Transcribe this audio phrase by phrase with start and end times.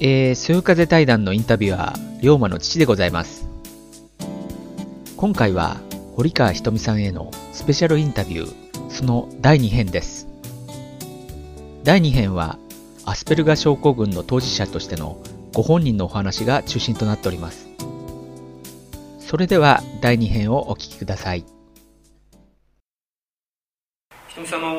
[0.00, 3.48] えー、そよ風対談のインタビュアー、龍馬の父でございます。
[5.16, 5.80] 今回は、
[6.14, 10.28] 堀川ひとみさんへのスペシャルインタビュー、その第2編です。
[11.82, 12.58] 第2編は、
[13.06, 15.20] アスペルガ症候群の当事者としての
[15.52, 17.66] ご本人のお話が中心となっております。
[19.18, 21.44] それでは、第2編をお聞きください。
[24.28, 24.78] ひとみさんあの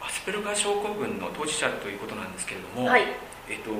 [0.00, 3.02] アスペルガー症候群の当事者ということなんですけれども、はい、
[3.50, 3.70] えっと、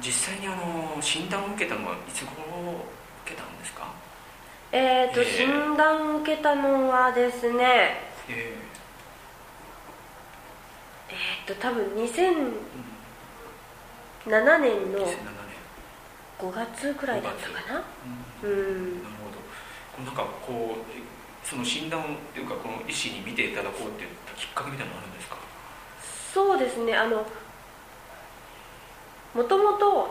[0.00, 2.34] 実際にあの診断を受けたのはいつ頃
[3.24, 3.92] 受けたんですか、
[4.72, 5.26] えーと、えー。
[5.46, 7.64] 診断を受けたのはですね
[8.28, 8.56] え
[11.10, 12.02] えーと多分2007
[14.26, 15.16] 年ーの2007年。
[16.38, 17.82] 5月くらいだったかな？
[18.44, 19.02] うんうん。
[19.02, 19.14] なる
[19.96, 20.04] ほど。
[20.04, 21.00] なんかこうえ
[21.42, 25.36] その診断っていうかこの医師に見ていただこうっていったきっかけみたいなのあるんですか？
[26.34, 26.94] そうですね。
[26.94, 27.24] あの
[29.38, 30.08] もともと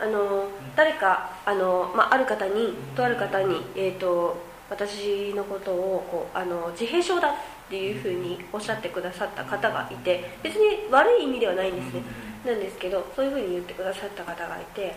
[0.00, 4.36] あの誰かあの、まあ、ある方にとある方に、えー、と
[4.68, 7.34] 私のことをこうあの自閉症だっ
[7.70, 12.02] ていうふうにおっしゃってくださった方がいて別に悪い意味ではないんですね。
[12.44, 14.96] なんですけどそういうふうに言ってくださった方がいて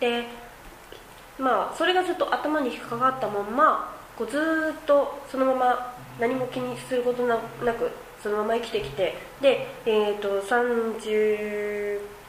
[0.00, 0.24] で
[1.38, 7.90] まあそれがずっと頭に引っかかったまんまこうずーっとそのまま何も気にすることななく
[8.22, 12.21] そのまま生きてきてで、えー、と30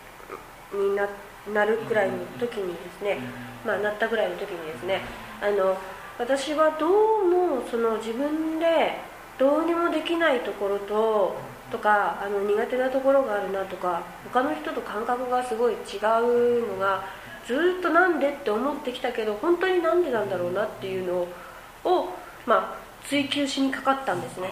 [0.73, 1.07] にな
[1.53, 3.19] なるくらいの時にですね、
[3.65, 5.01] まあ、なったぐらいの時にですね
[5.41, 5.77] あの
[6.17, 8.97] 私はどうもその自分で
[9.37, 11.35] どうにもできないところと
[11.71, 17.03] とかあの苦手なところがあるなとか他の人と感覚がすごい違うのが
[17.47, 21.27] ずーっとなんでって思ってきたけど本当になんでなんだろうなっていうの
[21.83, 22.09] を、
[22.45, 24.49] まあ、追求しにかかったんですね。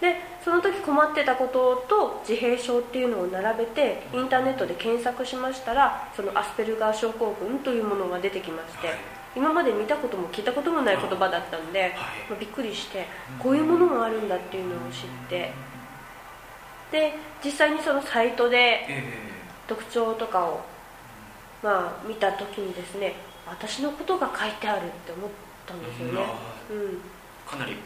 [0.00, 8.96] でその時困ってたことと自閉症っていうのを並べてインターネットで検索しましたらそのアスペルガー症候群というものが出てきまして、はい。
[9.34, 11.90] 今まで見たことも聞いたこともない言葉だったんで、はい。
[12.28, 13.06] まあびっくりして
[13.38, 15.50] こういうものがあるんだっていうのを知って
[16.92, 19.02] で実際にそのサイトでえ
[19.66, 20.60] 特徴とかを、
[21.62, 23.14] まあ、見た時にですね
[23.46, 25.30] 私のことが書いてあるって思っ
[25.66, 26.26] たんですよね、
[26.70, 26.98] うん、ー。
[27.50, 27.76] かなり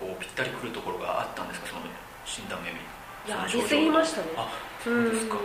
[0.00, 1.66] こうぴったりくるところがあったんですか？
[1.68, 1.82] その
[2.24, 4.28] 診断名にいやあすぎましたね。
[4.36, 4.50] あ
[4.82, 5.40] そうですか、うん。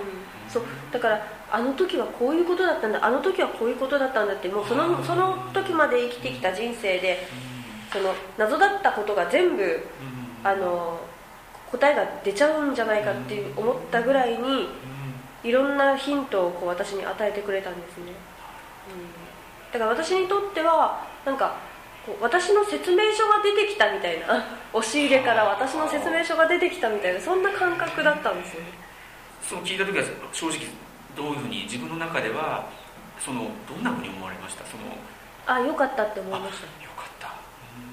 [0.49, 0.63] そう。
[0.91, 3.05] だからあの時はこういうことだったんだ。
[3.05, 7.27] あの時はこういうことだったんだってもうそのその時まで生きてきた人生で
[7.91, 10.19] その謎だったことが全部うん。
[10.41, 10.97] あの
[11.69, 14.69] 答えが出ちゃうんじゃないかっていう思ったぐらいに
[15.43, 21.57] いろんなヒントをこう私に与えてくれたんですね、うん、だから私にとってはなんか
[22.21, 24.45] 私の説明書が出てきたみたいな。
[24.73, 28.67] 押し入れから私の説明書が出てきたみたいなそんな感覚だったんですよね。
[29.41, 30.59] その聞いた時は正直
[31.15, 32.65] どういうふうに自分の中では
[33.19, 34.63] そのどんなふうに思われました？
[34.65, 34.83] その
[35.47, 36.65] あ良かったって思いあました。
[36.83, 37.31] よかった、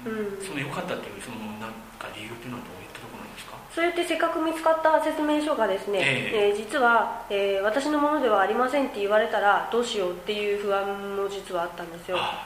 [0.09, 0.45] うん。
[0.45, 3.57] そのよかったっていうそのなんか理由っていうのはどういったところなんですか？
[3.73, 6.51] そうやってせっかく見つかった説明書がですね、え。
[6.51, 10.85] えー実は、えー私のものではありませんって言われたらどうしようっていう不安
[11.17, 12.17] も実はあったんですよ。
[12.19, 12.45] あ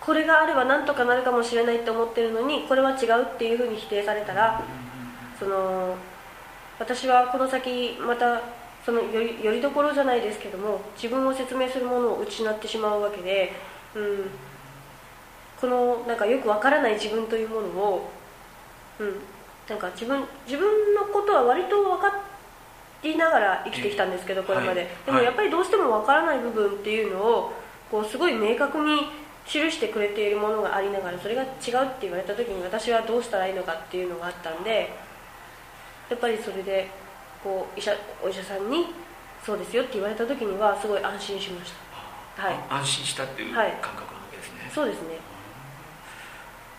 [0.00, 4.62] これがあればなんとかなるかもしれないって思ってるのにこれは違うっていうふうに否定されたら
[5.38, 5.96] その
[6.78, 8.40] 私はこの先また
[8.84, 13.52] そのよりよりどころじゃないですけども自分を説明するものを失ってしまうわけで、
[13.94, 14.30] うん、
[15.60, 18.10] このなんかよくわからない自分というものを、
[18.98, 19.16] うん、
[19.68, 22.22] なんか自分自分のことは割と分か
[23.02, 27.52] りながら生きてきたんですけどこれまで、でもやっぱりどうしてもわからない部分っていうのを
[27.90, 29.08] こうすごい明確に
[29.50, 34.90] 記してくれているものがありながらそれが違うって言われた時に私はどうしたらいいのかっていうのがあったんで
[36.08, 36.88] やっぱりそれで
[37.42, 38.86] こう医者お医者さんに
[39.44, 41.72] そうですよって言われた時にはすごい安心しまし
[42.36, 42.42] た。
[42.42, 42.54] はい。
[42.70, 45.18] あ安心したっていうはい感覚なわけですね、そうですね。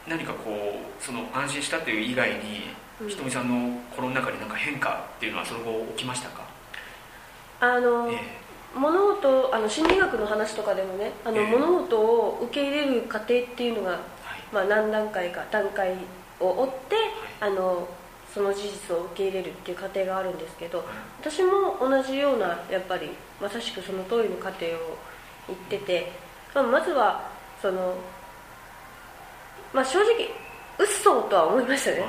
[0.08, 3.10] 何かこうその安心したっていう以外に、うん。
[3.10, 6.48] ひとみさんの心の中に何か変化っていうのはその後起きましたか、
[7.60, 8.41] あの、え
[8.76, 11.52] 物事あの心理学の話とかでもねあの、ええ。
[11.52, 14.00] 物事を受け入れる過程っていうのが、
[14.54, 15.94] まあ、何段階か段階
[16.40, 16.96] を追って、
[17.40, 17.88] あの
[18.34, 20.84] その事実を受け入れるっていう過程があるんですけど
[21.20, 23.10] 私も同じようなやっぱり
[23.42, 24.98] まさしくその通りの過程を
[25.48, 26.12] 言ってて、
[26.56, 27.30] まあ、まずは
[27.62, 27.94] その、
[29.74, 30.30] まあ、正直
[30.80, 32.06] 嘘とは思いましたね、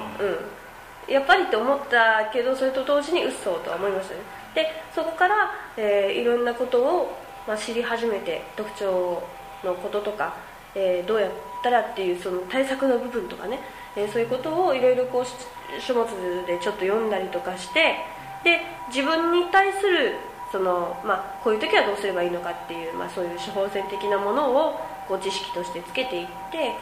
[1.09, 7.17] うん、やっぱりって思ったけどそれと同時に嘘とは思いましたねでそこから、えーいろんなことを、
[7.47, 9.23] まあ、知り始めて特徴
[9.65, 10.37] のこととか、
[10.75, 11.31] えーどうやっ
[11.63, 13.59] たらっていうその対策の部分とかね、
[13.97, 16.07] えーそういうことをいろいろこう書物
[16.47, 17.97] でちょっと読んだりとかして
[18.45, 20.15] で自分に対する
[20.51, 24.79] その、まあ、こういう時はどうすればいいのかっていう、まあ、そういう処方箋的なものを
[25.09, 26.77] こう知識としてつけていって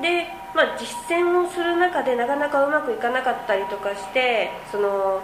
[0.00, 5.20] で、まあ、実践をする中でなかなかうまくいかなかったりとかしてその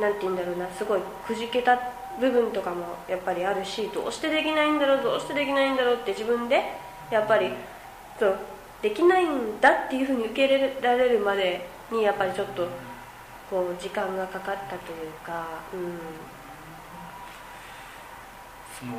[0.00, 1.78] なんて言うんだろうなすごいくじけた
[2.20, 6.62] 部分とかもやっぱりあるしどうしてできないんだろうどうしてできないんだろうって自分で
[7.10, 7.50] やっぱり
[8.18, 8.38] そう
[8.82, 12.66] できないんだっていうふうに受け入れられるまでにやっぱりちょっと
[13.50, 15.98] こう時間がかかったというか、うん、
[18.78, 18.94] その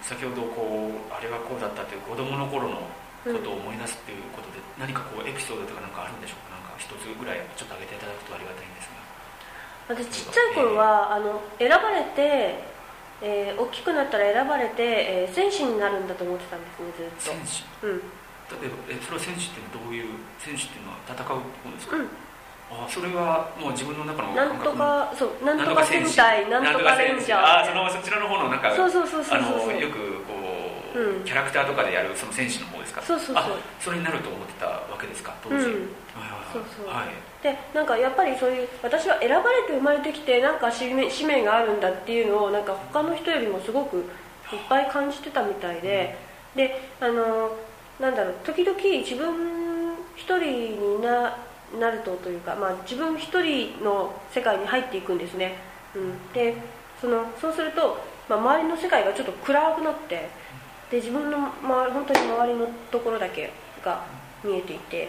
[0.00, 2.76] 先ほどこうあれはこうだったという子供の頃の
[3.24, 6.56] ことを思い出すっていうことで、うん、何かこうエピソードとかなんかあるんでしょうか？
[6.56, 8.99] なんか一つぐらいちょっと挙げていただくとありがたいんですが。
[9.90, 12.62] 私ちっちゃい頃は、えー、あの選ばれて、
[13.20, 17.42] えー、大きくなったら選ばれて、えー、戦士になるんだと思ってたんですねずっと。
[17.42, 22.08] 戦士、うん、例えばえそれは戦士ってどういう戦士っていうのは戦うものですか、うん。
[22.70, 27.66] あそれはもう自分の中のなんとかそうなんとか戦隊なんとかレンジャー。
[27.66, 30.38] あそのそちらの方のなんかそうそうそうそうそうよくこ
[30.94, 33.02] う、うん、キャラクターとかでやるその戦士の方ですか？
[33.02, 33.58] そうそうそう。
[33.82, 35.34] それになると思ってたわけですか？
[35.42, 35.90] 当時、うん、
[36.54, 37.10] そうそう、はい、
[37.42, 44.04] でなんかやっぱりそういう私は選ばれて生まれてきてなんか使命使命があるんだっていうのをなんか他の人よりもすごくいっ
[44.68, 46.18] ぱい感じてたみたいで、
[46.54, 47.56] うん、であの
[47.98, 51.36] なんだろう時々自分一人にな
[51.78, 55.56] なるとというか、まあ、自分一人の世界に入っていくんですね、
[55.94, 56.56] うん、で
[57.00, 57.98] そのそうすると、
[58.28, 60.28] まあ、周りの世界がちょっと暗くなって
[60.90, 63.52] で自分の、まあ、本当に周りのところだけ
[63.84, 64.04] が
[64.42, 65.08] 見えていてっ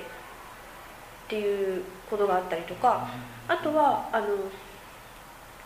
[1.28, 3.08] ていうことがあったりとか
[3.48, 4.28] あとはあの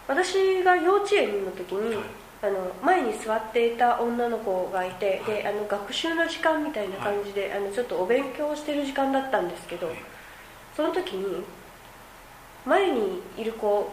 [0.08, 1.98] 私が幼稚園の時に、
[2.40, 9.90] あの前に座っていた女の子がいてであの学習の時間みたいな感じであのちょっとお勉強してる時間だったんですけど
[10.76, 11.44] その時に
[12.66, 13.92] 前にいる子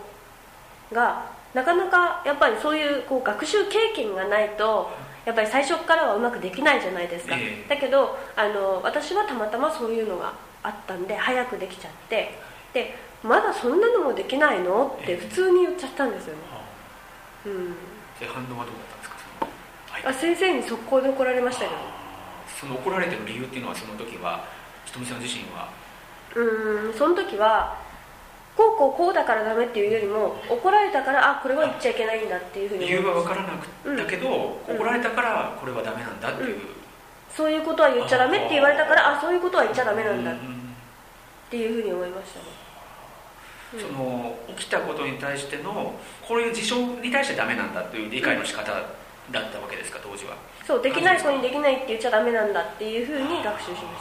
[0.93, 4.91] がなかなかやっぱりそういうこう学習経験がないと
[5.25, 12.39] やっぱり最初からはうまくできないじゃないですか、えー、だけどあの私はたまたまそういうのがあったんで早くできちゃって。
[12.73, 14.99] でまだそんなのもできないの？
[15.01, 16.41] って普通に言っちゃったんですよね、
[17.47, 17.75] えー、うん。
[18.19, 19.17] で反応はどうだったんですか？
[19.39, 19.47] そ
[20.05, 21.73] の、あ先生に速攻で怒られましたけど。
[22.59, 24.45] その怒られてる理由っていうのはその時は
[24.85, 25.69] ひとみさん自身は？
[26.35, 27.79] うんその時は
[28.57, 36.61] こうこうこうだからダメっていうよりも怒られたからあこれは言っちゃいけないんだっていうふうに理由は分からなくだけど、うん、怒られたからこれはダメなんだっていう、うん、
[37.35, 40.33] そういうことは言っちゃダメって言われたからあそういうことは言っちゃダメなんだ。
[40.33, 40.35] っ
[41.51, 42.47] ていうふうに思いましたね、
[43.75, 45.93] うん、その起きたことに対しての
[46.27, 48.85] こういう事象に対してダメなんだという理解の仕方だっ
[49.31, 50.37] たわけですか当時は。
[50.67, 53.93] そうできない子にできないって言っちゃダメなんだっていうふうに学習しましたね。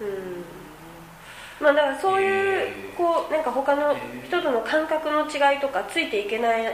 [0.00, 0.58] うん。
[1.60, 3.94] まあ、だからそういうこうなんか他の
[4.24, 6.72] 人との感覚の違いとかついていけない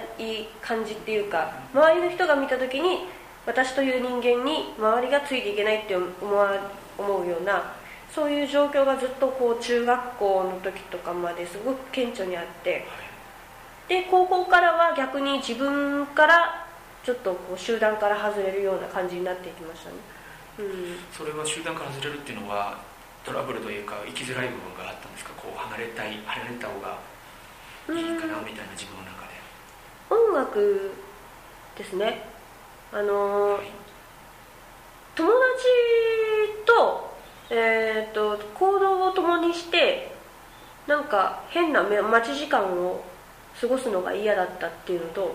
[0.60, 3.08] 感じっていうか周りの人が見た時に
[3.46, 6.50] 私という人間に周りがついていけないって思わ
[6.96, 7.74] 思うような
[8.12, 12.86] そういう状況がずっとこう中学校の時とかまですごく顕著にあって
[13.88, 16.66] で高校からは逆に自分から
[17.04, 19.96] ちょっとこう集団から外れるような感じになっていきましたね、
[20.60, 22.78] うん、それは集団から外れるっていうのは
[23.24, 25.32] トラブルというか生きづらい部分があったんですか？
[25.36, 26.98] こう離れたい離れた方が
[27.88, 29.34] いいかなみたいな自分の中で。
[30.10, 30.92] 音楽
[31.76, 32.32] ですね
[32.94, 33.60] あの、
[35.14, 37.16] 友達と,、
[37.50, 40.12] えーと、行動を共にして
[40.86, 43.04] なんか変な待ち時間を
[43.60, 45.34] 過ごすのが嫌だったっていうのと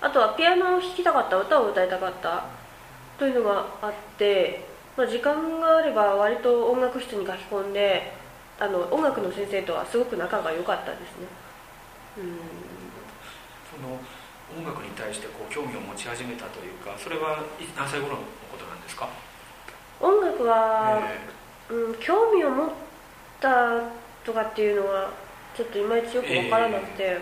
[0.00, 2.44] あとはピアノを弾きたかった歌を歌いたかった
[3.18, 8.12] というのがあってまあ、時間があれば割と音楽室に書き込んで
[8.58, 11.26] あの音楽の先生とはすごく仲が良かったですね。
[12.18, 12.38] うん。
[13.70, 13.98] その
[14.58, 17.44] 音楽に対してこう興味を持ち始めたというかそれは
[17.76, 19.08] 何歳頃のことなんですか？
[20.00, 21.00] 音楽は、
[21.70, 22.70] えー、うん、興味を持っ
[23.40, 23.82] た
[24.24, 25.10] とかっていうのは
[25.56, 27.20] ちょっといまいちよく分からなくて、え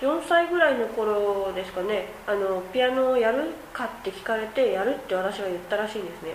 [0.00, 2.06] ー、4歳ぐらいの頃ですかね。
[2.26, 6.34] あのピアノをやるかって聞かれてやるって私は言ったらしいんですね、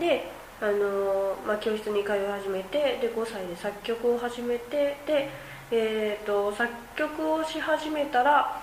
[0.00, 5.28] であの、まあ、教室に通い始めてで5歳で作曲を始めてで、
[5.70, 8.62] えーと、作曲をし始めたら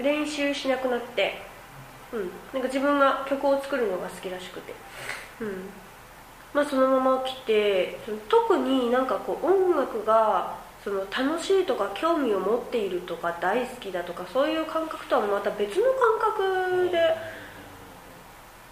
[0.00, 1.42] 練習しなくなって、
[2.12, 4.74] うん、なんか自分が曲を作るのが好きらしくて、
[5.40, 5.70] うん。
[6.52, 7.98] まあ、そのまま来て
[8.28, 15.86] 特になんかこう音楽がその楽しいとか興味を持っているとか大好きだとかそういう感覚とはまた別の
[16.20, 16.98] 感覚で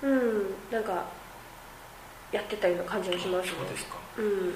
[0.03, 0.55] うん。
[0.71, 1.05] なんか
[2.31, 3.47] やってたような感じがします。
[3.47, 4.55] ねそうですか、うん、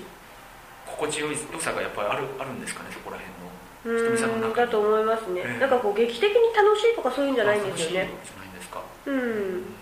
[0.86, 3.55] 心地よい良さがやっぱりあるあるんですかねそこら辺の
[3.86, 8.10] うんだと思いますね、えー、なんかこう劇的に楽しいとかそういうんじゃないんですよね。
[9.06, 9.74] うん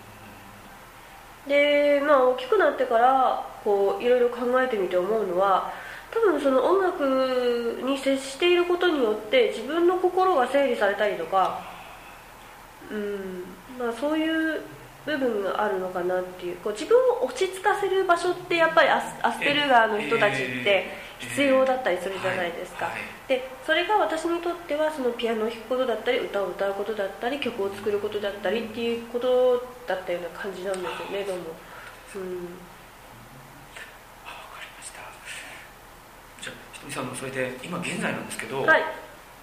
[1.47, 5.71] でまあ大きくなってからこういろいろ考えてみて思うのは
[6.11, 11.61] 多分その音楽に接していることによって自分の心が整理されたりとか
[12.91, 13.43] うん
[13.79, 14.61] まあそういう
[15.05, 16.57] 部分があるのかなっていう。
[16.57, 18.99] こう自分を落ち着かせる場所ってやっぱりア
[19.31, 22.89] スペルガーの人たちって必要だったりするじゃないですか、
[23.27, 31.43] でそれが私にとってはそのピアノを弾くことだったり歌を歌うことだったり曲を作ることだったりっていうことだったような感じなんですよねどうも。
[32.15, 32.17] う。
[32.19, 32.47] ん。
[36.41, 38.83] じゃあひとみさんもそれで今現在なんですけど、はい、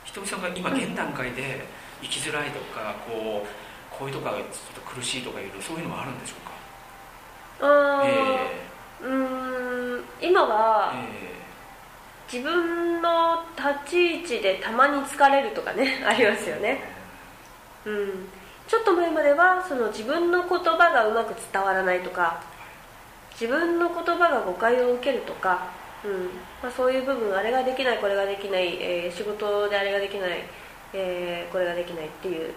[0.05, 1.65] ひとみさんが今現段階で
[2.01, 3.49] 生きづらいとか、こう
[3.91, 4.43] こういうとかちょっ
[4.75, 6.53] と苦しいとかいうそういうのはあるんでしょうか？
[7.67, 9.11] あ、えー、う
[9.99, 11.42] ん今は、えー、
[12.33, 16.83] 自分の立ち位置でたまに疲れるとかね ありますよね。
[17.85, 18.29] うん。
[18.67, 22.41] ちょっと前まではその自分の言葉がうまく伝わらないとか
[23.39, 25.67] 自分の言葉が誤解を受けるとか、
[26.03, 26.31] うん。
[26.63, 30.43] まあ、そういう部分あれができないこれができない、えー、仕事であれができない、
[30.95, 32.55] えー、これができないっていう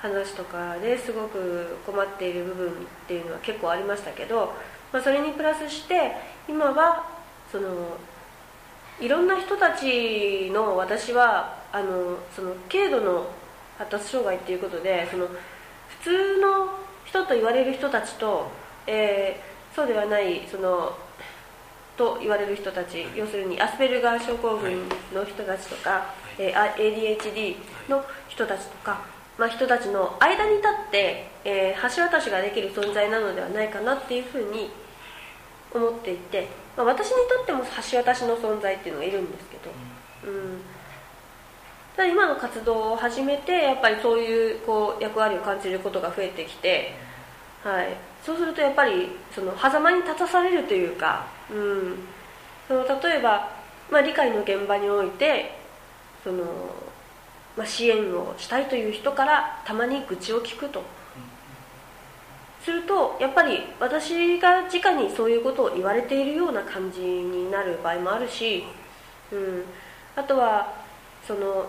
[0.00, 2.72] 話とかですごく困っている部分っ
[3.06, 4.54] ていうのは結構ありましたけど、
[4.92, 6.16] まあ、それにプラスして
[6.48, 7.04] 今は
[7.52, 7.98] その
[9.00, 13.26] いろんな人たちの私はあのその軽度の
[13.78, 15.34] 発達障害っていうことでその普
[16.04, 16.70] 通の
[17.04, 18.50] 人と言われる人たちと、
[18.86, 20.96] えー、そうではないその
[21.96, 27.56] と言われる人たち要するにアスペルガー症候群の人たちとか、えー、ADHD
[27.88, 34.70] の人たちとかまあ、人たちの間に立って、えー、橋渡しができる存在なのではないかなっていうふうに
[35.74, 39.70] 思っていて、まあ、私にとっても橋渡しの存在っていうのがいるんですけど、
[40.32, 40.60] うん、
[41.96, 46.92] ただ今の活動を始めてやっぱりそういうこう役割を感じることが増えてきて、
[47.62, 47.88] はい、
[48.24, 51.98] そうするとやっぱりその狭間に立たされるというか、うん、
[52.68, 53.50] その例えば、
[53.90, 55.58] まあ、理解の現場において
[56.22, 56.44] その
[57.56, 60.82] まあ、支援をしたいという人からたまに愚痴を聞くと。
[62.64, 68.64] するとやっぱり私が直にそういうことを言われているような感じになる場合もあるし、
[69.30, 69.64] うん、
[70.16, 70.72] あとは
[71.26, 71.66] その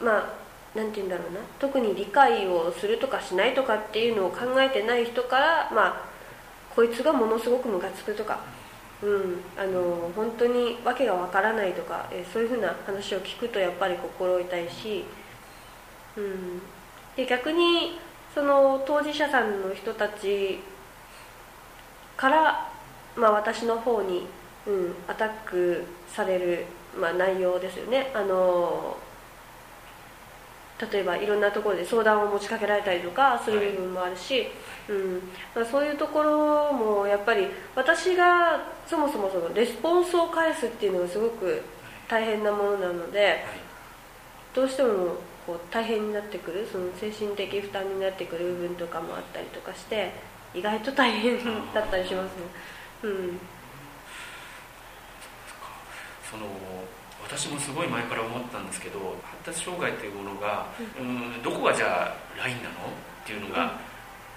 [0.00, 1.40] まあなんて言うんだろうな。
[1.58, 6.04] 特に理解をするとかしないとかっていうのを考えてない人からまあ
[6.74, 8.40] こいつがものすごくムカつくとか。
[9.02, 15.06] うん、あの本当に訳がわからないとか、えそういうふうな話を聞くとやっぱり心痛いし、
[16.18, 16.60] うん、
[17.16, 17.98] で逆に
[18.34, 20.60] その当事者さんの人たち
[22.16, 22.70] から、
[23.16, 24.26] まあ、私の方に、
[24.66, 26.66] うん、アタックされる、
[26.98, 28.10] まあ、内容ですよね。
[28.14, 28.96] あの
[30.92, 34.46] 例えばいろんなところで相談を持ちかけられたりとかする部分もあるし、
[34.88, 35.16] うん
[35.54, 41.62] まあ、そういうところもやっぱり私がそもそもそのレスポンスを返すっていうのがすごく
[42.08, 43.44] 大変なものなので
[44.54, 45.16] どうしても
[45.46, 50.12] こう大変になってくるその精神的負担になってくる部分とかもあったりとかして
[50.54, 51.38] 意外と大変
[51.72, 52.42] だったりしますね。
[53.04, 53.38] うん。
[56.30, 56.46] その
[57.24, 60.66] 私もすごい前から思ったんですけど発達障害というものが、
[60.98, 62.70] うん、どこがじゃあラインなの
[63.22, 63.78] っていうのが、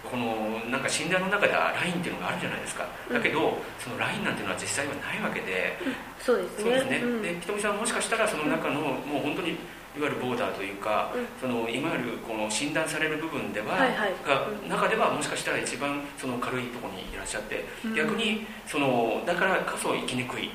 [0.04, 5.78] このなんか診断の中ではラインっていうのがあるじゃないですか、だけどそのラインなんていうのは実際はないわけで、
[6.20, 6.72] そうですね。
[6.82, 7.40] で、ね。
[7.40, 9.58] ひとみさんもしかしたらその中の、もう本当に
[9.96, 17.64] いわゆるボーダーというか、そのいわゆるこの診断される部分では、はいはい、が中ではもしかしたら一番その軽いところにいらっしゃって、
[17.96, 20.50] 逆にそのだからこそ生きにくい、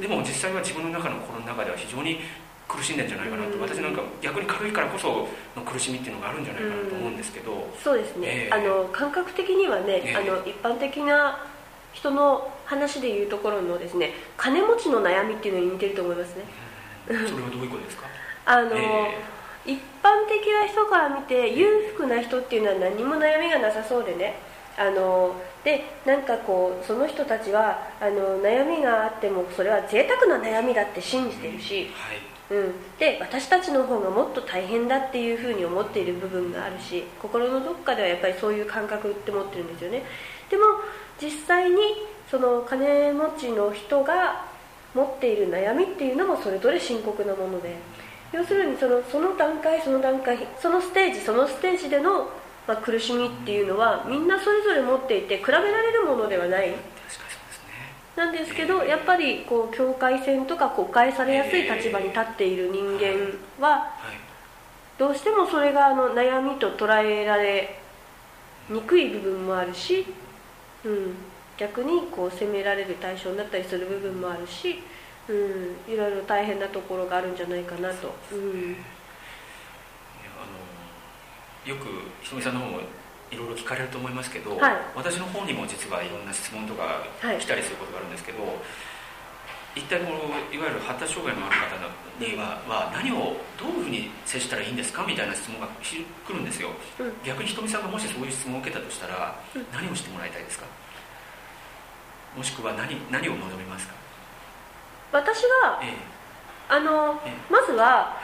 [0.00, 2.20] でも実際は自分の中の心の中では非常に
[2.66, 11.44] 苦しんでんじゃないかなと、私なんか逆に軽いからこその苦しみっていうのがあるんじゃないかなと思うんですけど、そうですね、えー、あの感覚的にはね、えー、あの一般的な
[11.92, 16.44] 人の話でいうところのですね金持ちの悩みっていうのに似てると思いますね、
[17.06, 18.06] それはどういうことですか？
[18.48, 24.36] あの、えー、一般的な人から見て裕福な人っていうのは何も悩みがなさそうでね。
[24.78, 31.88] あのでなんかこうその人たちはあの悩みがあってもそれは贅沢な悩みだって信じてるし、
[32.48, 40.04] うん、で私たちの方がもっと大変だっていうふうに思っている部分があるし心のどっかではやっぱりそういう感覚って持ってるんですよね。
[40.48, 40.62] でも
[41.20, 41.76] 実際に
[42.30, 44.46] その金持ちの人が
[44.94, 47.76] 持っている悩みっていうのもそれぞれ深刻なもので
[48.32, 52.28] 要するにそのその段階その段階そのステージそのステージでの
[52.68, 56.74] まあ、苦しみっていうのはみんなそれぞれ持っていて比べられるものではない、
[58.14, 63.94] なんですけどやっぱりこう境界線とか誤解されやすい立場に立っている人間は
[64.98, 67.80] どうしてもそれがあの悩みと捉えられ
[68.68, 70.04] にくい部分もあるし、
[70.84, 71.14] うん、
[71.56, 74.82] 逆にこう責められる対象になったりする部分もあるし、
[75.28, 78.14] うん、いろいろ大変なところがあるんじゃないかなと。
[78.32, 78.76] うん。
[81.66, 81.84] よく
[82.22, 82.80] ひとみさんの方も
[83.30, 88.48] いろいろ聞かれると思いますけど、はい、私の方にも実はいろんな質問とか来たりすることがあるんですけど、は
[89.76, 91.76] い、一体このいわゆる発達障害のある方
[92.24, 96.70] にはは何をどういうふうに接したらいいんですかみたいな質問が来るんですよ、
[97.00, 100.64] うん、逆にひとみさんがもしそういう質問を受けたとしたら、うん、何をしてもらいたいですか？
[102.34, 103.92] もしくは何何を望みますか？
[105.12, 105.94] 私は、ええ、
[106.68, 108.16] あの、え、まずは、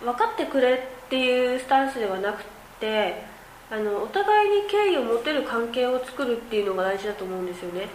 [0.00, 2.44] 分かってくれっていうスタンスではなく
[2.80, 3.22] て
[3.70, 7.88] あのお互いに敬意を持てる関係を作るっていうのが大事だと思うんですよね、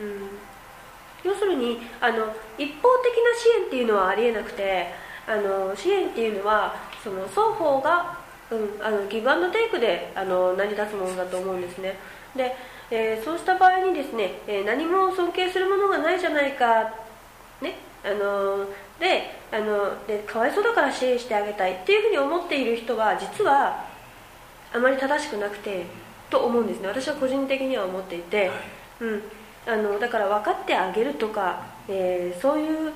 [0.00, 0.28] うん、
[1.22, 4.86] 要するにあの一方的な支援っていうのはありえなくて
[5.26, 8.18] あの支援っていうのはその双方が、
[8.50, 11.98] うん、あのギブアンドテイクであの成り立つものだと思うんですね。
[12.34, 12.56] で、
[12.90, 16.84] えー、そうした場合にですね、えー、何も尊敬するものがないじゃないか
[17.60, 18.66] ねあの
[18.98, 23.84] であのでかわいそうだから支援してあげたいっていうふうに思っている人は実は
[24.72, 25.86] あまり正しくなくて
[26.30, 26.88] と思うんですね。
[26.88, 28.50] 私は個人的には思っていて、
[29.00, 29.22] うん、
[29.66, 32.92] あのだから分かってあげるとか、えー、そういう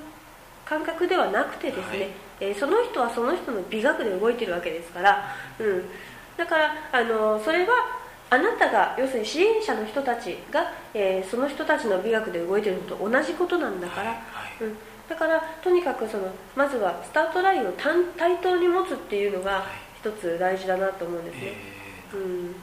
[0.67, 2.09] 感覚ではなくてですね、はい、
[2.41, 5.85] えー、その人はその人の美学で動いてるわけですから、うん、
[6.37, 8.02] だからあのそれは
[8.33, 14.17] あなたが要するに支援者の人たちが、えー、その人たちの美学で動いてるのと同じことなんだから、はい。
[14.17, 14.23] は
[14.63, 14.77] い、うん。
[15.07, 17.73] だからとにかくそのまずはスタートラインを
[18.17, 19.67] 対等に持つっていうのが
[20.01, 21.53] 一つ大事だなと思うんですね。
[22.15, 22.55] うん、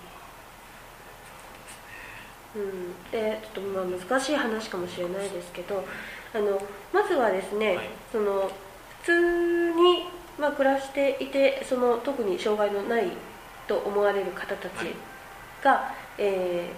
[2.55, 5.85] うん、でちょっとまあ難しい話かもしれないですけど
[6.33, 6.59] あの
[6.91, 8.49] まずはですね、はい、その
[9.03, 10.05] 普通に、
[10.39, 13.11] まあ、暮らしていてその特に障害のない
[13.67, 14.95] と思われる方たち
[15.63, 16.71] が、はい、え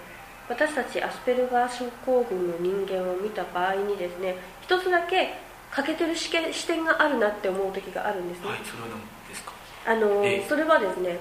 [0.49, 5.33] ー、私たちアスペルガー症候群の人間を見た場合にですね一つだけ
[5.71, 9.53] 欠けてる視視点があるなって思う時があるんですね、はい、それは何ですか？
[9.85, 11.17] あの、えそれはですね、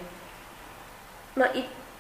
[1.37, 1.51] まあ、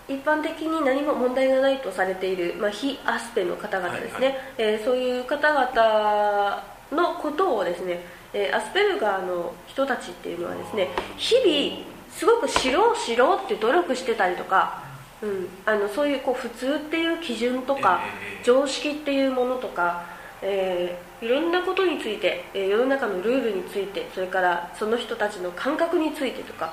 [0.08, 8.00] 一般的に何も問題がないとされている、まあ、非アスペの方々ですね、はいはい、えー、そういう方々のことをですね、
[8.34, 14.82] えー、アスペルガーの人たちっていうのはですね日々すごく知ろう知ろうって努力してたりとか、
[15.22, 18.00] うん、あのそういうこう普通っていう基準とか、
[18.38, 20.04] えー、常識っていうものとか、
[20.42, 26.72] えーいろんなことについて、え世の中のルールについてそれからその人たちの感覚についてとか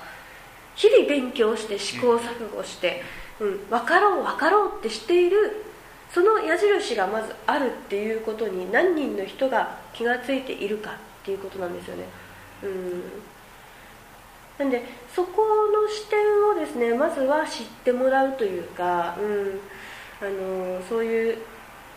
[0.75, 3.01] 日々勉強して試行錯誤して、
[3.41, 5.65] うん、分かろう分かろうってしている
[6.13, 10.93] その矢印がまずあるっていうことに何人の人が気が付いているかっ
[11.25, 12.05] ていうことなんですよね。
[12.63, 13.03] うん
[14.57, 19.59] なんでそこの視点をですねまずは知ってもらうというか、うん、
[20.19, 21.37] あのそういう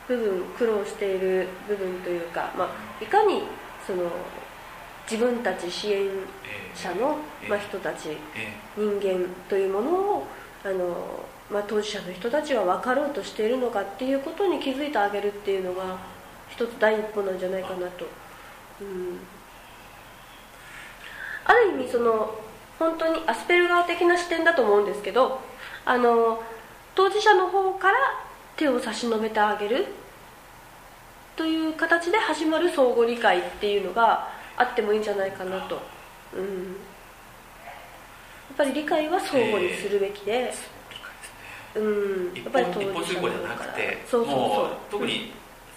[0.06, 3.42] 部分苦労している部分というか、まあ、いかに
[3.86, 4.10] その
[5.10, 6.08] 自分たち支援
[6.74, 7.16] 者の、
[7.48, 8.10] まあ、人たち、
[8.76, 10.26] 人間というものを
[10.64, 15.98] あの、まあ、当事者の人たちは分かろうとしているのかっていうことに気づいてあげるっていうのが
[16.48, 18.06] 一つ第一歩なんじゃないかなと。
[18.80, 19.18] うん、
[21.44, 22.34] ある意味その
[22.80, 25.38] 本当にアスペルガー的な視点だと思うんですけど
[25.84, 26.42] あの
[26.94, 27.94] 当事者の方から
[28.56, 29.86] 手を差し伸べてあげる
[31.36, 35.78] という形で始まる相互理解っていうのがあってもいいんじゃないかなと、
[36.34, 36.50] うん、や
[38.54, 40.50] っぱり理解は相互にするべきで、
[41.74, 45.32] えー、うん、やっぱり当事者のじゃなくてそうそうそう特に、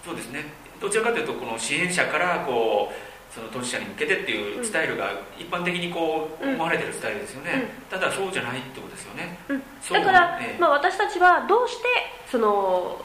[0.05, 0.45] そうですね。
[0.81, 11.83] どちらかというとこの支援者からこうその当事者に向けてっていうスタイルが一般的にこう思われてるスタイルですよね、うん、ただそうじゃないってことですよね、うん、だから、えー、まあ、私たちはどうして
[12.29, 13.03] その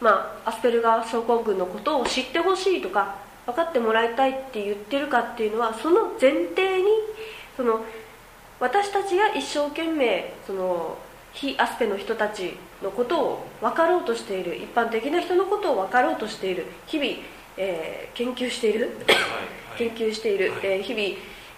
[0.00, 6.86] まあ、アスペルガー症候群のことを知ってほしいとか分かってもらいたいって言ってるかっていうのはその前提に
[7.56, 7.84] その
[8.60, 10.98] 私たちが一生懸命その
[11.32, 14.56] 非アスペの人たちのことを分かろうとしている。
[14.56, 16.66] 一般的な人のことを分かろうとしている。
[16.86, 17.10] 日々、
[17.58, 18.96] えー、研究している、
[19.76, 21.04] 研究している、はい、えー、日々、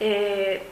[0.01, 0.67] え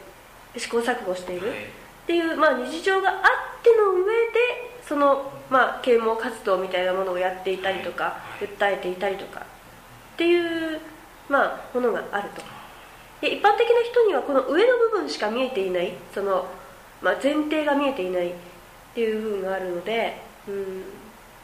[0.55, 3.19] ー、試行錯誤している、っていう、まあ、日常があっ
[3.62, 10.81] ての上でその、まあ、啓蒙活動みたいなものをやっていたりとか訴えていたりとかっていう、
[11.29, 12.41] まあ、ものがあると。
[13.21, 16.47] で一般的な人にはこの上の部分しか見えていないその、
[17.03, 18.35] まあ、前提が見えていないっ
[18.95, 20.83] ていう部分があるので、うん、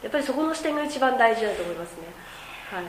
[0.01, 2.07] やっぱりそこの視点が一番大事だと思いますね。
[2.71, 2.85] はい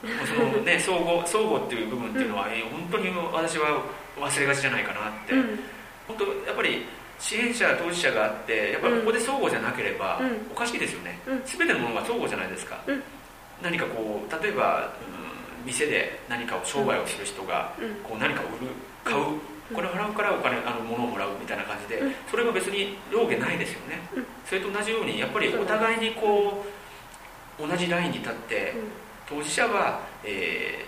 [0.00, 3.84] そのね相互相互っていう部分っていうのは、うん、本当に私は
[4.18, 5.58] 忘れがちじゃないかなって、うん、
[6.08, 6.86] 本当やっぱり
[7.18, 10.18] 支援者当事者があってやっぱりここで相互じゃなければ、
[10.50, 12.80] おかしいですよね、うん、全てのものが相互じゃないですか、
[13.62, 14.94] 何かこう例えば、
[15.60, 18.72] うん、店で何かを商売をする人が、こう何かを売る
[19.04, 19.36] 買う、
[19.74, 24.00] これを払うからお金あの物をもらうみたいな感じで、それが別に上下ないですよね、
[24.46, 26.64] それと同じようにやっぱりお互いにこ
[27.58, 28.74] う同じラインに立って、
[29.30, 30.84] 当事者は、え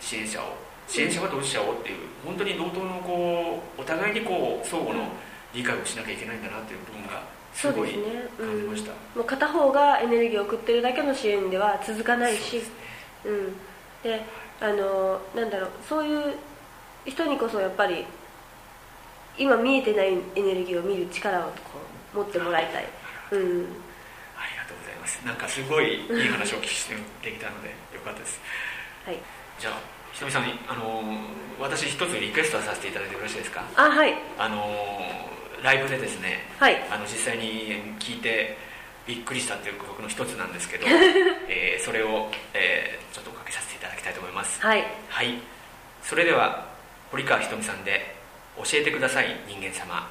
[0.00, 0.56] ー、支援者を
[0.88, 5.04] 支援者は当事者をっていう本当に同等のこうお互いにこう相互の、
[5.54, 12.62] 理解をしなきゃいけないんだなっていう部分がすごい感じました、ねうん、もう片方がエネルギーを送ってるだけの支援では続かないし。
[13.24, 13.52] う、うん、
[14.02, 14.22] で
[14.60, 16.34] あのなんだろうそういう
[17.04, 18.06] 人にこそやっぱり
[19.36, 21.50] 今見えてないエネルギーを見る力をこ
[22.14, 22.84] う持ってもらいたい、
[23.32, 25.26] うん、ありがとうございます。
[25.26, 27.68] なんかすごいいい話を聞きしてできたので。
[27.68, 28.40] よかったです。
[29.06, 29.18] はい。
[29.58, 29.74] じゃあ
[30.12, 31.02] ひとみさんあの
[31.58, 33.64] 私一つリクエストさせていただいてよろしいですか？
[33.76, 34.14] あはい。
[34.38, 34.66] あの
[35.62, 38.56] ライブでですね、はい、あの実際に聞いて
[39.06, 40.86] びっくりしたという曲の一つなんですけど、
[41.48, 44.60] えー、それを、えー、ちょっとかけさせていただきたいと思います。
[44.60, 45.38] はい、はい、
[46.02, 46.66] それでは
[47.10, 48.14] 堀川ひとみさんで
[48.58, 50.08] 「教えてください人間様」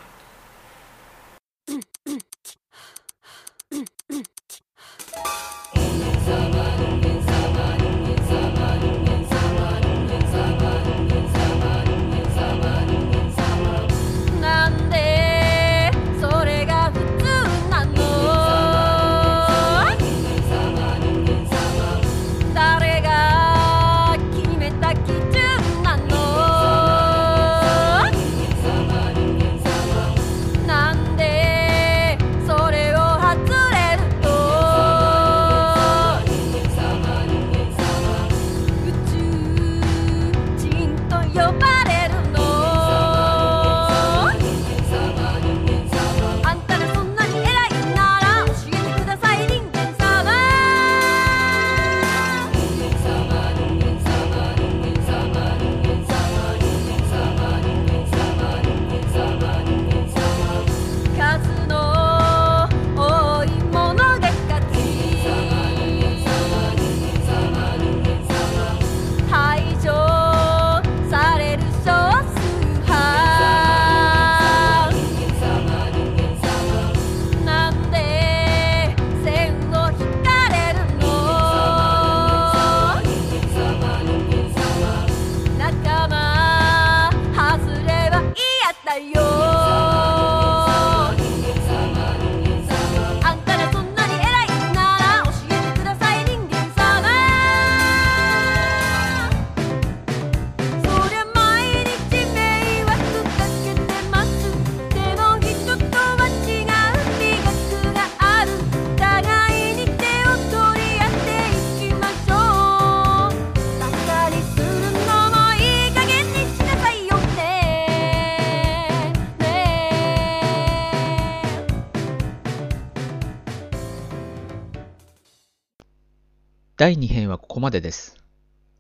[126.82, 128.18] 第2編はここまでです。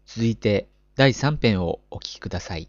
[0.07, 2.67] 続いて第3編をお聞きください。